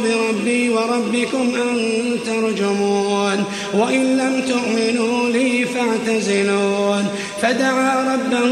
[0.00, 1.78] بربي وربكم أن
[2.26, 3.44] ترجمون.
[3.74, 7.06] وإن لم تؤمنوا لي فاعتزلون.
[7.42, 8.50] فدعا ربه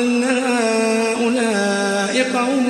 [0.00, 2.66] أن هؤلاء قوم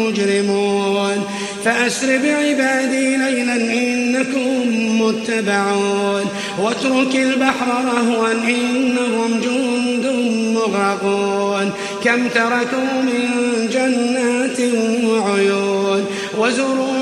[0.00, 1.24] مجرمون.
[1.64, 4.48] فأسر بعبادي ليلا إنكم
[5.02, 6.24] متبعون.
[6.62, 10.06] واترك البحر رهوا إنهم جند
[10.54, 11.70] مغرقون.
[12.04, 13.28] كم تركوا من
[13.72, 14.60] جنات
[15.04, 16.06] وعيون.
[16.38, 17.01] وزروع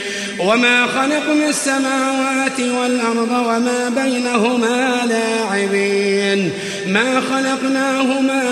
[0.45, 6.51] وما خلقنا السماوات والأرض وما بينهما لاعبين.
[6.87, 8.43] ما خلقناهما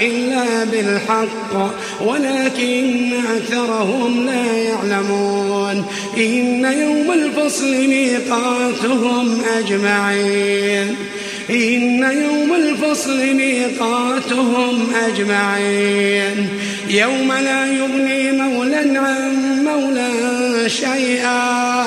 [0.00, 1.74] إلا بالحق
[2.04, 5.84] ولكن أكثرهم لا يعلمون.
[6.16, 10.96] إن يوم الفصل ميقاتهم أجمعين.
[11.50, 16.48] إن يوم الفصل ميقاتهم أجمعين.
[16.90, 18.35] يوم لا يغني
[20.68, 21.84] شيئا.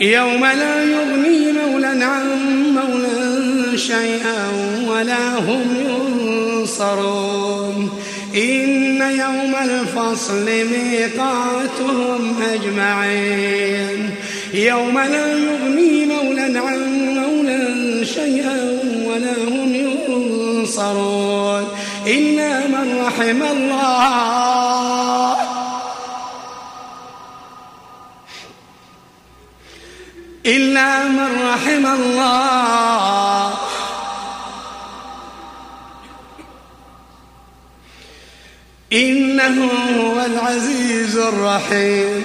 [0.00, 2.26] يوم لا يغني مولا عن
[2.74, 4.50] مولا شيئا
[4.88, 7.90] ولا هم ينصرون.
[8.34, 14.10] إن يوم الفصل ميقاتهم أجمعين.
[14.54, 21.64] يوم لا يغني مولا عن مولا شيئا ولا هم ينصرون.
[22.06, 25.23] إلا من رحم الله.
[30.46, 33.54] إلا من رحم الله.
[38.92, 39.70] إنه
[40.00, 42.24] هو العزيز الرحيم.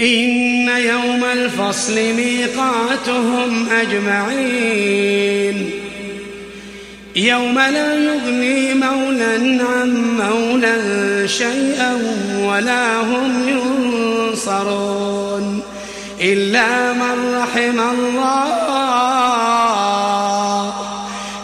[0.00, 5.70] إن يوم الفصل ميقاتهم أجمعين.
[7.16, 10.76] يوم لا يغني مولا عن مولا
[11.26, 11.94] شيئا
[12.38, 14.13] ولا هم ينصرون
[16.20, 18.74] إلا من رحم الله.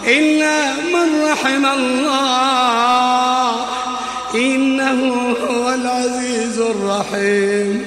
[0.07, 3.55] إلا من رحم الله.
[4.35, 5.15] إنه
[5.51, 7.87] هو العزيز الرحيم.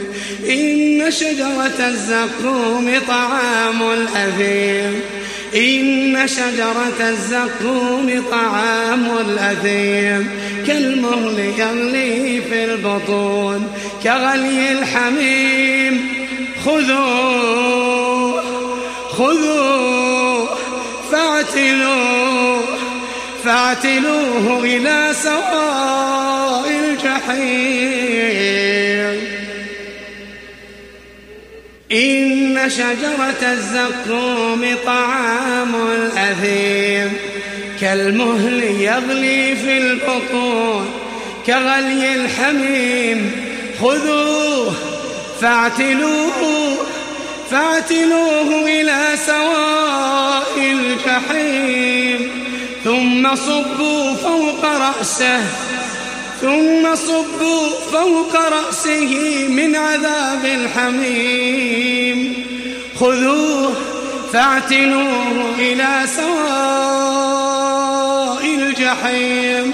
[0.50, 5.02] إن شجرة الزقوم طعام الأثيم.
[5.56, 10.30] إن شجرة الزقوم طعام الأثيم.
[10.68, 13.68] كالمهل يغلي في البطون.
[14.04, 16.08] كغلي الحميم.
[16.66, 18.44] خذوه
[19.10, 20.58] خذوه
[21.12, 22.64] فاعتلوه
[23.44, 27.64] فاعتلوه إلى سواء الجحيم.
[31.92, 37.14] إن شجرة الزقوم طعام الأثيم.
[37.82, 40.86] كالمهل يغلي في البطون
[41.48, 43.43] كغلي الحميم.
[43.82, 44.74] خذوه
[45.42, 46.78] فاعتلوه
[47.52, 52.32] فاعتلوه إلى سواء الجحيم.
[52.84, 55.42] ثم صبوا فوق رأسه
[56.42, 62.34] ثم صبوا فوق رأسه من عذاب الحميم.
[63.00, 63.74] خذوه
[64.34, 67.54] فاعتنوه إلى سواء
[68.46, 69.74] الجحيم.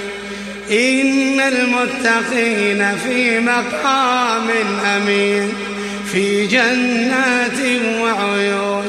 [0.71, 4.49] إن المتقين في مقام
[4.85, 5.53] أمين
[6.11, 7.59] في جنات
[8.01, 8.87] وعيون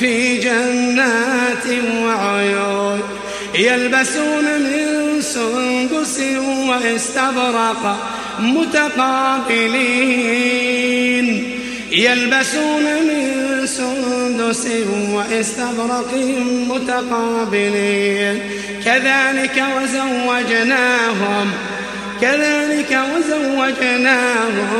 [0.00, 1.66] في جنات
[2.02, 3.02] وعيون.
[3.54, 6.20] يلبسون من سندس
[6.68, 7.82] واستبرق
[8.38, 9.66] متقابلين.
[11.92, 13.15] يلبسون من
[13.66, 14.66] سندس
[15.12, 16.14] وإستبرق
[16.68, 18.40] متقابلين.
[18.84, 21.52] كذلك وزوجناهم
[22.20, 24.72] كذلك وزوجناهم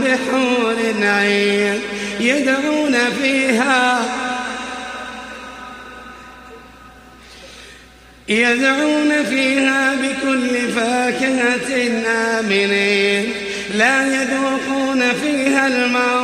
[0.00, 1.80] بحور عين.
[2.20, 4.04] يدعون فيها
[8.28, 11.70] يدعون فيها بكل فاكهة
[12.06, 13.32] آمنين.
[13.74, 16.23] لا يذوقون فيها الموت